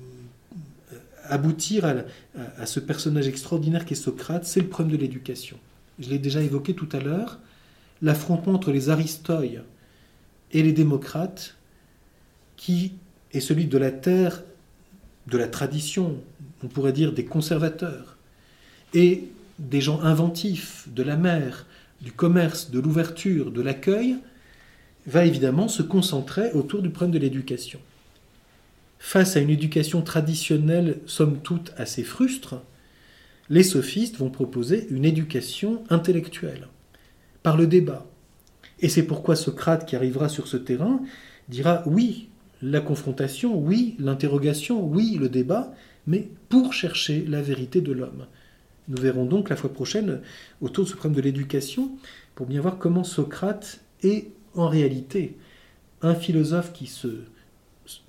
[1.28, 5.56] aboutir à, ce personnage extraordinaire qu'est Socrate, c'est le problème de l'éducation.
[5.98, 7.38] Je l'ai déjà évoqué tout à l'heure,
[8.02, 9.60] l'affrontement entre les aristoïs
[10.52, 11.56] et les démocrates,
[12.56, 12.92] qui
[13.32, 14.42] est celui de la terre,
[15.26, 16.16] de la tradition,
[16.62, 18.16] on pourrait dire des conservateurs,
[18.94, 19.24] et
[19.58, 21.66] des gens inventifs, de la mer,
[22.00, 24.16] du commerce, de l'ouverture, de l'accueil,
[25.06, 27.80] va évidemment se concentrer autour du problème de l'éducation.
[28.98, 32.62] Face à une éducation traditionnelle, somme toute assez frustre,
[33.48, 36.68] les sophistes vont proposer une éducation intellectuelle,
[37.42, 38.06] par le débat.
[38.80, 41.00] Et c'est pourquoi Socrate, qui arrivera sur ce terrain,
[41.48, 42.28] dira oui,
[42.60, 45.72] la confrontation, oui, l'interrogation, oui, le débat,
[46.06, 48.26] mais pour chercher la vérité de l'homme.
[48.88, 50.20] Nous verrons donc la fois prochaine
[50.60, 51.90] autour de ce problème de l'éducation
[52.34, 55.36] pour bien voir comment Socrate est en réalité
[56.02, 57.08] un philosophe qui se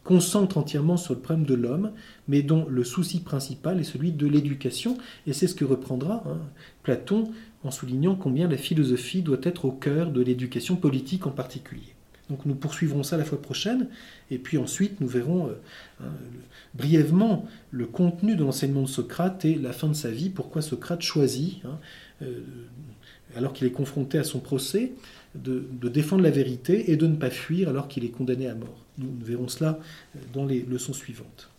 [0.03, 1.91] concentre entièrement sur le problème de l'homme,
[2.27, 6.39] mais dont le souci principal est celui de l'éducation, et c'est ce que reprendra hein,
[6.83, 7.31] Platon
[7.63, 11.95] en soulignant combien la philosophie doit être au cœur de l'éducation politique en particulier.
[12.29, 13.87] Donc nous poursuivrons ça la fois prochaine,
[14.29, 15.53] et puis ensuite nous verrons euh,
[16.01, 16.11] hein,
[16.75, 21.01] brièvement le contenu de l'enseignement de Socrate et la fin de sa vie, pourquoi Socrate
[21.01, 21.79] choisit, hein,
[22.21, 22.41] euh,
[23.35, 24.93] alors qu'il est confronté à son procès,
[25.35, 28.85] de, défendre la vérité et de ne pas fuir alors qu'il est condamné à mort.
[28.97, 29.79] Nous verrons cela
[30.33, 31.49] dans les leçons suivantes.